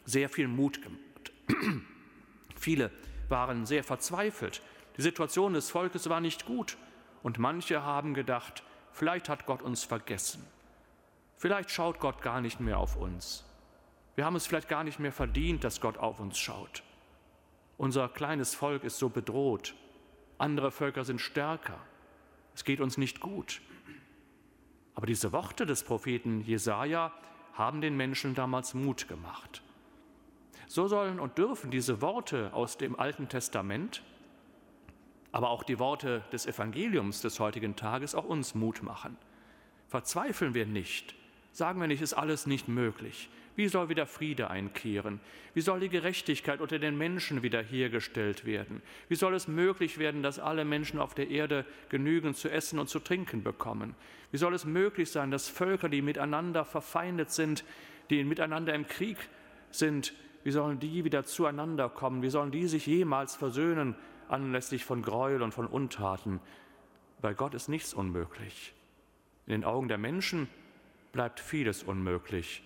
sehr 0.05 0.29
viel 0.29 0.49
Mut 0.49 0.83
gemacht. 0.83 1.33
Viele 2.57 2.90
waren 3.29 3.64
sehr 3.64 3.85
verzweifelt. 3.85 4.61
Die 4.97 5.03
Situation 5.03 5.53
des 5.55 5.71
Volkes 5.71 6.09
war 6.09 6.21
nicht 6.21 6.47
gut 6.47 6.77
und 7.23 7.38
manche 7.38 7.85
haben 7.85 8.14
gedacht, 8.14 8.64
vielleicht 8.92 9.29
hat 9.29 9.47
Gott 9.47 9.62
uns 9.62 9.85
vergessen. 9.85 10.44
Vielleicht 11.37 11.71
schaut 11.71 12.01
Gott 12.01 12.21
gar 12.21 12.40
nicht 12.40 12.59
mehr 12.59 12.79
auf 12.79 12.97
uns. 12.97 13.44
Wir 14.16 14.25
haben 14.25 14.35
es 14.35 14.49
vielleicht 14.49 14.68
gar 14.68 14.83
nicht 14.83 14.99
mehr 14.99 15.12
verdient, 15.12 15.62
dass 15.62 15.81
Gott 15.81 15.97
auf 15.99 16.18
uns 16.18 16.37
schaut. 16.37 16.83
Unser 17.77 18.09
kleines 18.09 18.57
Volk 18.57 18.83
ist 18.83 18.99
so 18.99 19.09
bedroht. 19.09 19.75
Andere 20.38 20.73
Völker 20.73 21.05
sind 21.05 21.21
stärker. 21.21 21.79
Es 22.59 22.64
geht 22.64 22.81
uns 22.81 22.99
nicht 22.99 23.21
gut. 23.21 23.61
Aber 24.97 25.07
diese 25.07 25.31
Worte 25.31 25.64
des 25.64 25.85
Propheten 25.85 26.40
Jesaja 26.40 27.12
haben 27.53 27.81
den 27.81 27.97
Menschen 27.97 28.35
damals 28.35 28.75
Mut 28.75 29.07
gemacht. 29.07 29.62
So 30.66 30.88
sollen 30.88 31.21
und 31.21 31.38
dürfen 31.38 31.71
diese 31.71 32.03
Worte 32.03 32.53
aus 32.53 32.77
dem 32.77 32.99
Alten 32.99 33.29
Testament, 33.29 34.03
aber 35.31 35.51
auch 35.51 35.62
die 35.62 35.79
Worte 35.79 36.25
des 36.33 36.47
Evangeliums 36.47 37.21
des 37.21 37.38
heutigen 37.38 37.77
Tages 37.77 38.16
auch 38.16 38.25
uns 38.25 38.57
Mut 38.57 38.83
machen. 38.83 39.16
Verzweifeln 39.87 40.53
wir 40.53 40.66
nicht, 40.66 41.14
sagen 41.53 41.81
wir 41.81 41.87
nicht, 41.87 42.03
ist 42.03 42.14
alles 42.14 42.49
nicht 42.49 42.66
möglich. 42.66 43.31
Wie 43.59 43.66
soll 43.66 43.88
wieder 43.88 44.07
Friede 44.07 44.51
einkehren? 44.51 45.18
Wie 45.53 45.62
soll 45.62 45.81
die 45.81 45.88
Gerechtigkeit 45.88 46.61
unter 46.61 46.79
den 46.79 46.97
Menschen 46.97 47.42
wiederhergestellt 47.42 48.44
werden? 48.44 48.83
Wie 49.09 49.16
soll 49.16 49.35
es 49.35 49.49
möglich 49.49 49.99
werden, 49.99 50.23
dass 50.23 50.38
alle 50.38 50.64
Menschen 50.64 51.01
auf 51.01 51.12
der 51.12 51.29
Erde 51.29 51.64
genügend 51.88 52.37
zu 52.37 52.49
essen 52.49 52.79
und 52.79 52.88
zu 52.88 53.01
trinken 53.01 53.42
bekommen? 53.42 53.97
Wie 54.31 54.37
soll 54.37 54.55
es 54.55 54.64
möglich 54.64 55.11
sein, 55.11 55.33
dass 55.33 55.49
Völker, 55.49 55.88
die 55.88 56.03
miteinander 56.03 56.64
verfeindet 56.64 57.33
sind, 57.33 57.64
die 58.11 58.23
miteinander 58.23 58.73
im 58.75 58.87
Krieg 58.87 59.18
sind, 59.73 60.14
wie 60.44 60.53
sollen 60.53 60.79
die 60.79 61.03
wieder 61.03 61.25
zueinander 61.25 61.88
kommen? 61.88 62.23
Wie 62.23 62.31
sollen 62.31 62.53
die 62.53 62.68
sich 62.68 62.87
jemals 62.87 63.35
versöhnen 63.35 63.97
anlässlich 64.29 64.85
von 64.85 65.03
Gräuel 65.03 65.42
und 65.42 65.53
von 65.53 65.66
Untaten? 65.66 66.38
Bei 67.21 67.35
Gott 67.35 67.55
ist 67.55 67.68
nichts 67.68 67.92
unmöglich. 67.92 68.73
In 69.49 69.51
den 69.51 69.64
Augen 69.64 69.88
der 69.88 69.99
Menschen 69.99 70.47
bleibt 71.11 71.40
vieles 71.40 71.83
unmöglich. 71.83 72.62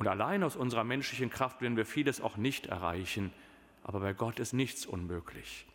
Und 0.00 0.08
allein 0.08 0.42
aus 0.42 0.56
unserer 0.56 0.82
menschlichen 0.82 1.28
Kraft 1.28 1.60
werden 1.60 1.76
wir 1.76 1.84
vieles 1.84 2.22
auch 2.22 2.38
nicht 2.38 2.64
erreichen. 2.64 3.34
Aber 3.84 4.00
bei 4.00 4.14
Gott 4.14 4.40
ist 4.40 4.54
nichts 4.54 4.86
unmöglich. 4.86 5.66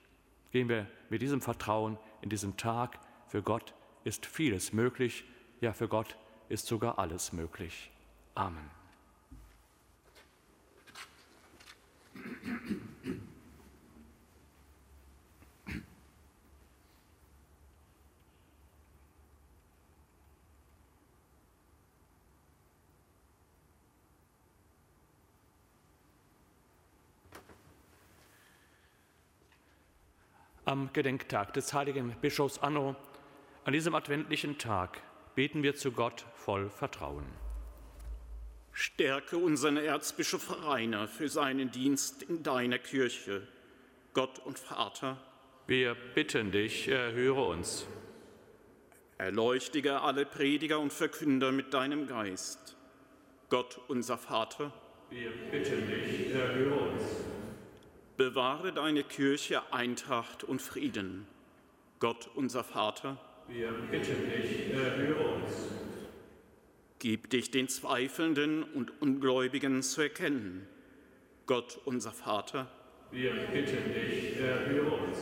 Gehen 0.52 0.68
wir 0.68 0.88
mit 1.12 1.22
diesem 1.22 1.42
Vertrauen 1.42 2.00
in 2.24 2.30
diesem 2.30 2.58
Tag. 2.58 2.98
Für 3.28 3.44
Gott 3.44 3.76
ist 4.04 4.26
vieles 4.26 4.74
möglich. 4.74 5.26
Ja, 5.62 5.74
für 5.74 5.88
Gott 5.88 6.18
ist 6.50 6.66
sogar 6.66 6.98
alles 6.98 7.34
möglich. 7.34 7.92
Amen. 8.34 8.75
Am 30.68 30.92
Gedenktag 30.94 31.54
des 31.54 31.76
heiligen 31.76 32.16
Bischofs 32.22 32.58
Anno, 32.58 32.96
an 33.66 33.74
diesem 33.74 33.94
adventlichen 33.94 34.58
Tag, 34.58 35.00
beten 35.36 35.62
wir 35.62 35.76
zu 35.76 35.92
Gott 35.92 36.26
voll 36.34 36.72
Vertrauen. 36.72 37.28
Stärke 38.72 39.38
unseren 39.38 39.78
Erzbischof 39.78 40.66
Rainer 40.66 41.08
für 41.08 41.30
seinen 41.30 41.70
Dienst 41.70 42.24
in 42.24 42.42
deiner 42.42 42.80
Kirche, 42.80 43.48
Gott 44.16 44.40
und 44.40 44.58
Vater. 44.58 45.18
Wir 45.68 45.96
bitten 46.16 46.52
dich, 46.52 46.88
erhöre 46.88 47.44
uns. 47.44 47.86
Erleuchtige 49.20 50.02
alle 50.02 50.26
Prediger 50.26 50.80
und 50.80 50.92
Verkünder 50.92 51.52
mit 51.52 51.76
deinem 51.76 52.08
Geist, 52.08 52.76
Gott 53.50 53.80
unser 53.88 54.18
Vater. 54.18 54.74
Wir 55.12 55.30
bitten 55.52 55.86
dich, 55.86 56.34
erhöre 56.34 56.90
uns. 56.90 57.35
Bewahre 58.18 58.72
deine 58.72 59.04
Kirche 59.04 59.74
Eintracht 59.74 60.46
und 60.46 60.62
Frieden. 60.62 61.28
Gott 62.00 62.30
unser 62.34 62.64
Vater. 62.64 63.18
Wir 63.50 63.72
bitten 63.92 64.30
dich, 64.30 64.74
erhöre 64.74 65.36
uns. 65.36 65.52
Gib 67.00 67.30
dich 67.30 67.52
den 67.52 67.68
Zweifelnden 67.68 68.64
und 68.64 69.02
Ungläubigen 69.02 69.84
zu 69.84 70.04
erkennen. 70.04 70.66
Gott 71.46 71.78
unser 71.84 72.12
Vater. 72.12 72.68
Wir 73.12 73.34
bitten 73.34 73.94
dich, 73.94 74.38
erhöre 74.38 74.92
uns. 74.92 75.18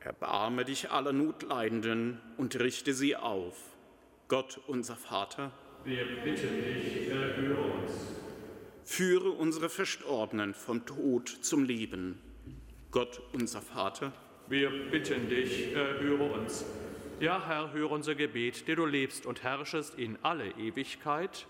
Erbarme 0.00 0.66
dich 0.66 0.90
aller 0.90 1.14
Notleidenden 1.14 2.20
und 2.36 2.60
richte 2.60 2.92
sie 2.92 3.16
auf. 3.16 3.56
Gott 4.28 4.60
unser 4.66 4.96
Vater. 4.96 5.50
Wir 5.84 6.04
bitten 6.22 6.62
dich, 6.62 7.08
erhöre 7.08 7.72
uns. 7.72 8.25
Führe 8.88 9.30
unsere 9.30 9.68
Verstorbenen 9.68 10.54
vom 10.54 10.86
Tod 10.86 11.28
zum 11.28 11.64
Leben. 11.64 12.20
Gott, 12.92 13.20
unser 13.32 13.60
Vater. 13.60 14.12
Wir 14.46 14.70
bitten 14.70 15.28
dich, 15.28 15.74
erhöre 15.74 16.32
uns. 16.32 16.64
Ja, 17.18 17.44
Herr, 17.48 17.72
höre 17.72 17.90
unser 17.90 18.14
Gebet, 18.14 18.68
der 18.68 18.76
du 18.76 18.86
lebst 18.86 19.26
und 19.26 19.42
herrschest 19.42 19.98
in 19.98 20.16
alle 20.22 20.50
Ewigkeit. 20.52 21.48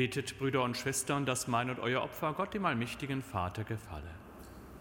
Betet, 0.00 0.38
Brüder 0.38 0.62
und 0.62 0.78
Schwestern, 0.78 1.26
dass 1.26 1.46
mein 1.46 1.68
und 1.68 1.78
euer 1.78 2.00
Opfer 2.00 2.32
Gott, 2.32 2.54
dem 2.54 2.64
allmächtigen 2.64 3.20
Vater, 3.20 3.64
gefalle. 3.64 4.08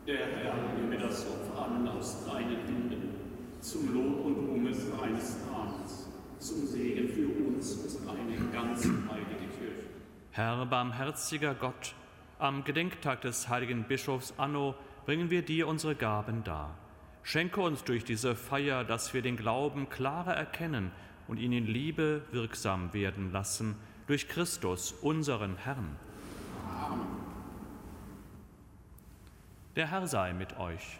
Der 0.07 0.15
Herr 0.15 0.53
nehme 0.77 0.97
das 0.97 1.27
Opfer 1.27 1.65
an 1.65 1.85
aus 1.89 2.25
deinen 2.25 2.65
Händen, 2.65 3.15
zum 3.59 3.93
Lob 3.93 4.25
und 4.25 4.47
Ruhm 4.47 4.73
seines 4.73 5.35
Namens, 5.45 6.07
zum 6.37 6.65
Segen 6.65 7.09
für 7.09 7.27
uns 7.27 7.73
und 7.73 8.09
eine 8.09 8.49
ganz 8.53 8.85
heilige 8.85 9.51
Kirche. 9.59 9.89
Herr, 10.31 10.65
barmherziger 10.65 11.53
Gott, 11.53 11.95
am 12.37 12.63
Gedenktag 12.63 13.19
des 13.19 13.49
heiligen 13.49 13.83
Bischofs 13.83 14.33
Anno 14.37 14.73
bringen 15.05 15.29
wir 15.29 15.41
dir 15.41 15.67
unsere 15.67 15.95
Gaben 15.95 16.45
dar. 16.45 16.77
Schenke 17.23 17.59
uns 17.59 17.83
durch 17.83 18.05
diese 18.05 18.37
Feier, 18.37 18.85
dass 18.85 19.13
wir 19.13 19.21
den 19.21 19.35
Glauben 19.35 19.89
klarer 19.89 20.33
erkennen 20.33 20.93
und 21.27 21.39
ihn 21.41 21.51
in 21.51 21.67
Liebe 21.67 22.21
wirksam 22.31 22.93
werden 22.93 23.33
lassen, 23.33 23.75
durch 24.09 24.27
Christus, 24.27 24.95
unseren 25.03 25.55
Herrn. 25.57 25.95
Der 29.75 29.91
Herr 29.91 30.07
sei 30.07 30.33
mit 30.33 30.57
euch. 30.57 30.97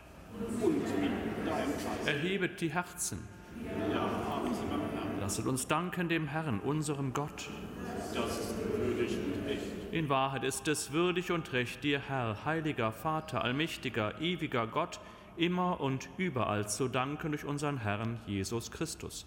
Erhebet 2.05 2.61
die 2.61 2.69
Herzen. 2.69 3.27
Lasset 5.19 5.47
uns 5.47 5.65
danken 5.65 6.07
dem 6.07 6.27
Herrn, 6.27 6.59
unserem 6.59 7.11
Gott. 7.11 7.49
In 9.91 10.07
Wahrheit 10.07 10.43
ist 10.43 10.67
es 10.67 10.91
würdig 10.91 11.31
und 11.31 11.51
recht, 11.51 11.83
dir, 11.83 11.99
Herr, 12.07 12.45
heiliger 12.45 12.91
Vater, 12.91 13.43
allmächtiger, 13.43 14.21
ewiger 14.21 14.67
Gott, 14.67 14.99
immer 15.35 15.81
und 15.81 16.09
überall 16.17 16.69
zu 16.69 16.87
danken 16.87 17.31
durch 17.31 17.43
unseren 17.43 17.77
Herrn 17.77 18.19
Jesus 18.27 18.69
Christus. 18.69 19.25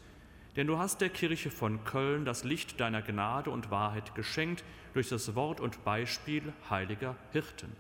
Denn 0.57 0.67
du 0.67 0.79
hast 0.79 1.01
der 1.01 1.09
Kirche 1.09 1.51
von 1.51 1.85
Köln 1.85 2.25
das 2.25 2.45
Licht 2.45 2.79
deiner 2.79 3.01
Gnade 3.01 3.51
und 3.51 3.71
Wahrheit 3.71 4.15
geschenkt 4.15 4.65
durch 4.93 5.09
das 5.09 5.35
Wort 5.35 5.61
und 5.61 5.85
Beispiel 5.85 6.53
heiliger 6.69 7.17
Hirten. 7.33 7.73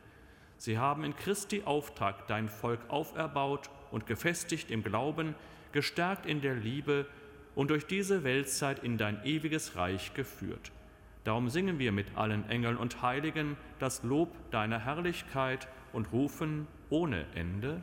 Sie 0.56 0.78
haben 0.78 1.04
in 1.04 1.16
Christi 1.16 1.62
Auftrag 1.64 2.26
dein 2.28 2.48
Volk 2.48 2.80
auferbaut 2.88 3.68
und 3.90 4.06
gefestigt 4.06 4.70
im 4.70 4.82
Glauben, 4.82 5.34
gestärkt 5.72 6.24
in 6.24 6.40
der 6.40 6.54
Liebe 6.54 7.06
und 7.54 7.70
durch 7.70 7.86
diese 7.86 8.24
Weltzeit 8.24 8.82
in 8.82 8.96
dein 8.96 9.22
ewiges 9.24 9.76
Reich 9.76 10.14
geführt. 10.14 10.72
Darum 11.24 11.50
singen 11.50 11.78
wir 11.78 11.92
mit 11.92 12.16
allen 12.16 12.48
Engeln 12.48 12.76
und 12.76 13.02
Heiligen 13.02 13.56
das 13.78 14.02
Lob 14.02 14.30
deiner 14.50 14.78
Herrlichkeit 14.78 15.68
und 15.92 16.12
rufen 16.12 16.66
ohne 16.90 17.26
Ende. 17.34 17.82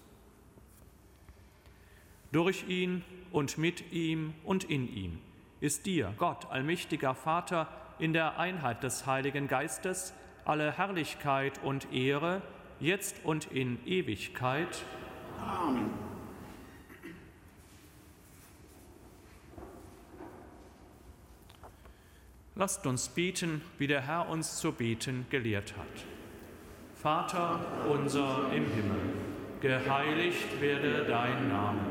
Durch 2.31 2.67
ihn 2.67 3.03
und 3.31 3.57
mit 3.57 3.91
ihm 3.91 4.33
und 4.43 4.63
in 4.63 4.87
ihm 4.93 5.19
ist 5.59 5.85
dir, 5.85 6.13
Gott, 6.17 6.47
allmächtiger 6.49 7.13
Vater, 7.13 7.67
in 7.99 8.13
der 8.13 8.39
Einheit 8.39 8.83
des 8.83 9.05
Heiligen 9.05 9.47
Geistes 9.47 10.13
alle 10.43 10.71
Herrlichkeit 10.71 11.59
und 11.63 11.93
Ehre, 11.93 12.41
jetzt 12.79 13.23
und 13.23 13.51
in 13.51 13.77
Ewigkeit. 13.85 14.83
Amen. 15.39 15.91
Lasst 22.55 22.85
uns 22.85 23.09
beten, 23.09 23.61
wie 23.77 23.87
der 23.87 24.01
Herr 24.01 24.29
uns 24.29 24.57
zu 24.57 24.71
beten 24.71 25.25
gelehrt 25.29 25.75
hat. 25.77 26.05
Vater 26.95 27.59
unser 27.89 28.51
im 28.53 28.65
Himmel, 28.65 28.99
geheiligt 29.61 30.61
werde 30.61 31.05
dein 31.05 31.49
Name, 31.49 31.90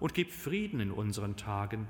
und 0.00 0.14
gib 0.14 0.30
Frieden 0.30 0.80
in 0.80 0.90
unseren 0.90 1.36
Tagen. 1.36 1.88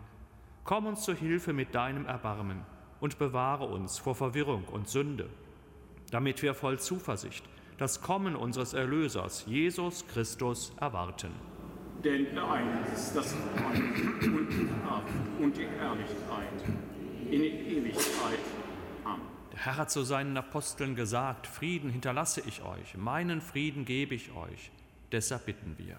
Komm 0.65 0.87
uns 0.87 1.03
zu 1.03 1.15
Hilfe 1.15 1.53
mit 1.53 1.75
deinem 1.75 2.07
Erbarmen 2.07 2.63
und 3.01 3.19
bewahre 3.19 3.65
uns 3.65 3.99
vor 3.99 4.15
Verwirrung 4.15 4.65
und 4.65 4.89
Sünde 4.89 5.29
damit 6.11 6.43
wir 6.43 6.55
voll 6.55 6.79
Zuversicht 6.79 7.45
das 7.79 8.01
Kommen 8.01 8.37
unseres 8.37 8.73
Erlösers, 8.73 9.45
Jesus 9.47 10.07
Christus, 10.07 10.73
erwarten. 10.81 11.31
Denn 12.03 12.35
dein 12.35 12.85
ist 12.95 13.15
das 13.15 13.35
Reich 13.55 13.81
und 14.23 14.49
die 14.51 14.67
Kraft 14.67 15.13
und 15.39 15.57
die 15.57 15.67
Herrlichkeit 15.67 16.65
in 17.31 17.43
Ewigkeit. 17.43 18.39
Amen. 19.05 19.21
Der 19.53 19.59
Herr 19.59 19.77
hat 19.77 19.91
zu 19.91 20.05
seinen 20.05 20.37
Aposteln 20.39 20.95
gesagt, 20.95 21.47
Frieden 21.47 21.91
hinterlasse 21.91 22.43
ich 22.47 22.63
euch, 22.63 22.97
meinen 22.97 23.43
Frieden 23.43 23.85
gebe 23.85 24.15
ich 24.15 24.35
euch. 24.35 24.71
Deshalb 25.13 25.45
bitten 25.45 25.75
wir, 25.77 25.99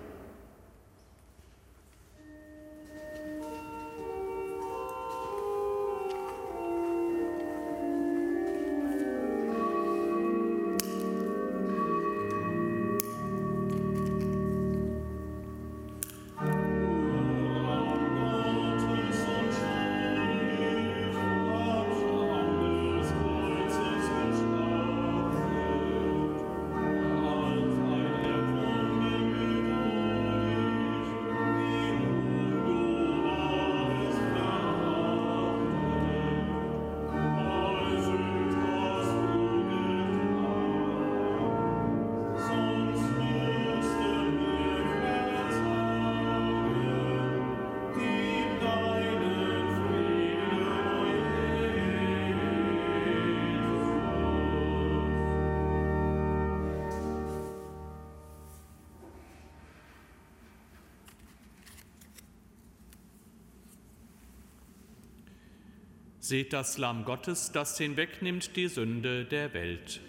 Seht 66.23 66.53
das 66.53 66.77
Lamm 66.77 67.03
Gottes, 67.03 67.51
das 67.51 67.79
hinwegnimmt 67.79 68.55
die 68.55 68.67
Sünde 68.67 69.25
der 69.25 69.55
Welt. 69.55 69.99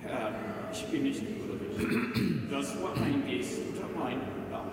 Herr, 0.00 0.32
ich 0.72 0.86
bin 0.86 1.02
nicht 1.02 1.20
würdig, 1.20 2.50
dass 2.50 2.72
du 2.72 2.86
eingehst 2.86 3.58
unter 3.68 3.86
meinem 4.00 4.22
Dach. 4.50 4.64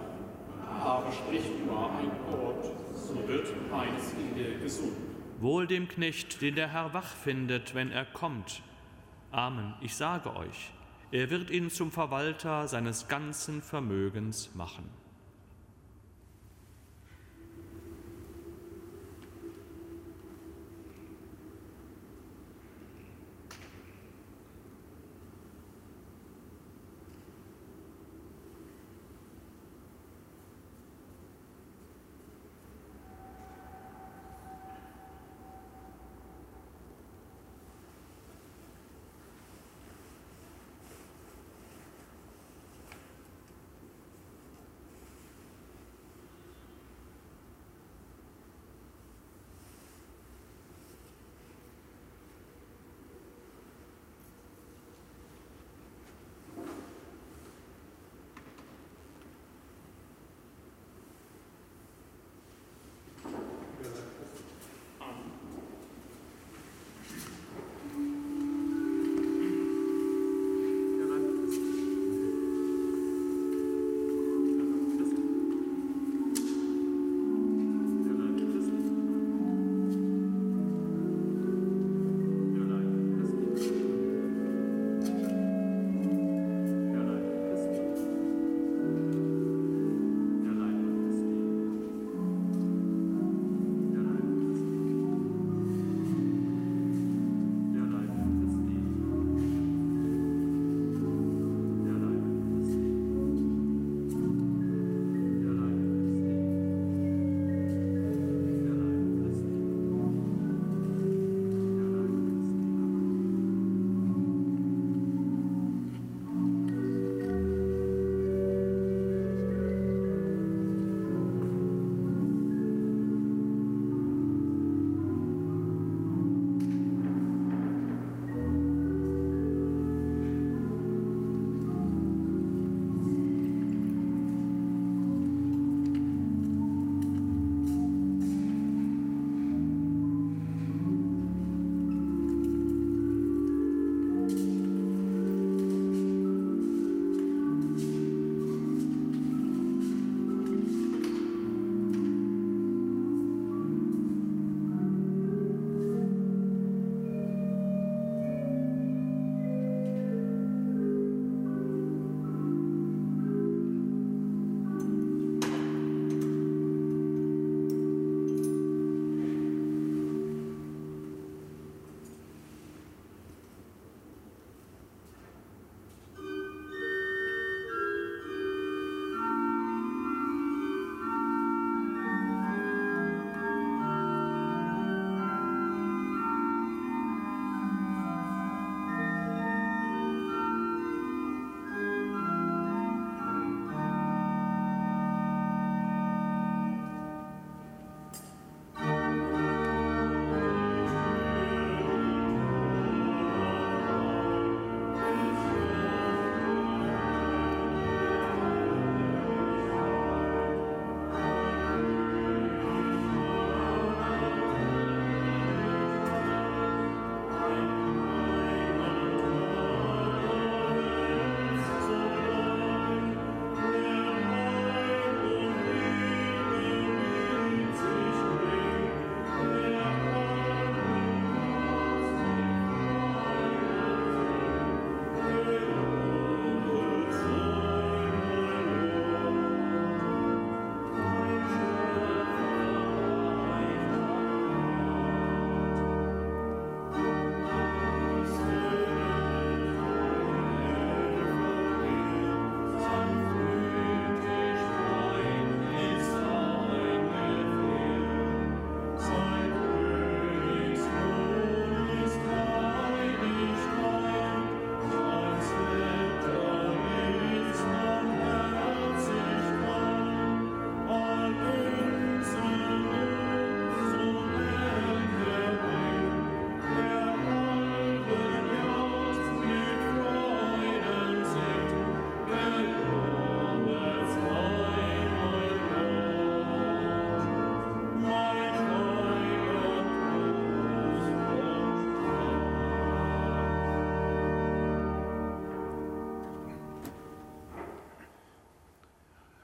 Aber 0.66 1.12
sprich 1.12 1.44
nur 1.66 1.92
ein 1.92 2.10
Wort, 2.32 2.66
so 2.96 3.28
wird 3.28 3.48
meine 3.70 4.00
Seele 4.00 4.58
gesund. 4.60 4.94
Wohl 5.42 5.68
dem 5.68 5.90
Knecht, 5.90 6.42
den 6.42 6.56
der 6.56 6.72
Herr 6.72 6.94
wach 6.94 7.14
findet, 7.14 7.76
wenn 7.76 7.92
er 7.92 8.06
kommt. 8.06 8.62
Amen, 9.32 9.74
ich 9.82 9.96
sage 9.96 10.34
euch, 10.34 10.72
er 11.12 11.30
wird 11.30 11.50
ihn 11.50 11.72
zum 11.72 11.92
Verwalter 11.92 12.70
seines 12.70 13.10
ganzen 13.10 13.62
Vermögens 13.62 14.56
machen. 14.56 15.03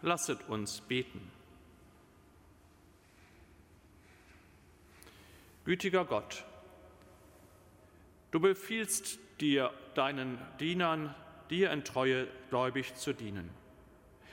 Lasset 0.09 0.49
uns 0.49 0.81
beten. 0.81 1.21
Gütiger 5.65 6.03
Gott, 6.03 6.43
du 8.31 8.39
befiehlst 8.39 9.19
dir, 9.39 9.71
deinen 9.93 10.39
Dienern, 10.59 11.13
dir 11.51 11.69
in 11.69 11.83
Treue 11.83 12.27
gläubig 12.49 12.95
zu 12.95 13.13
dienen. 13.13 13.51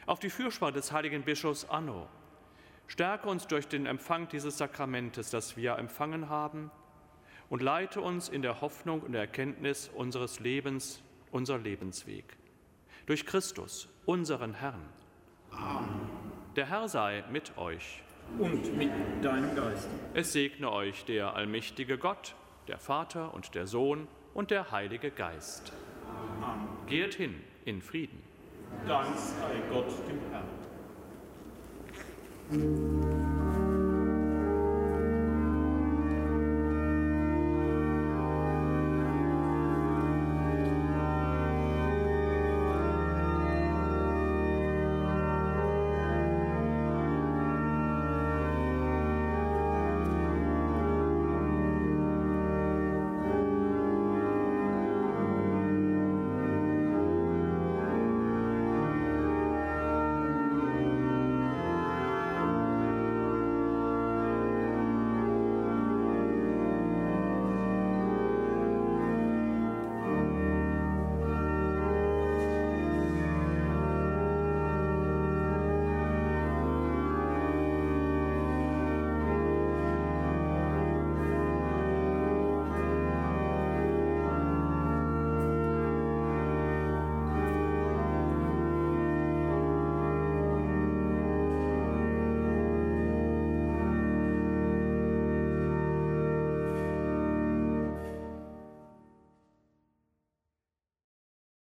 Auf 0.06 0.18
die 0.18 0.30
Fürsprache 0.30 0.72
des 0.72 0.92
heiligen 0.92 1.24
Bischofs 1.24 1.66
Anno, 1.66 2.08
stärke 2.86 3.28
uns 3.28 3.46
durch 3.46 3.68
den 3.68 3.84
Empfang 3.84 4.28
dieses 4.30 4.56
Sakramentes, 4.56 5.28
das 5.28 5.58
wir 5.58 5.76
empfangen 5.76 6.30
haben, 6.30 6.70
und 7.50 7.60
leite 7.60 8.00
uns 8.00 8.30
in 8.30 8.40
der 8.40 8.62
Hoffnung 8.62 9.02
und 9.02 9.12
der 9.12 9.20
Erkenntnis 9.20 9.90
unseres 9.94 10.40
Lebens, 10.40 11.02
unser 11.32 11.58
Lebensweg. 11.58 12.38
Durch 13.04 13.26
Christus, 13.26 13.90
unseren 14.06 14.54
Herrn. 14.54 14.88
Amen. 15.57 15.88
Der 16.54 16.68
Herr 16.68 16.88
sei 16.88 17.24
mit 17.30 17.59
euch. 17.59 18.02
Und 18.38 18.76
mit 18.76 18.90
deinem 19.22 19.54
Geist. 19.54 19.88
Es 20.14 20.32
segne 20.32 20.72
euch 20.72 21.04
der 21.04 21.34
allmächtige 21.34 21.98
Gott, 21.98 22.34
der 22.66 22.78
Vater 22.78 23.34
und 23.34 23.54
der 23.54 23.66
Sohn 23.66 24.09
und 24.34 24.50
der 24.50 24.72
Heilige 24.72 25.11
Geist. 25.11 25.72
Amen. 26.42 26.66
Geht 26.86 27.14
hin 27.14 27.34
in 27.64 27.82
Frieden. 27.82 28.22
Dank 28.86 29.16
sei 29.16 29.62
Gott 29.70 29.92
dem 30.09 30.18
Herrn. 30.30 30.48